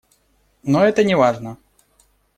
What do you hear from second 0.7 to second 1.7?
это не важно.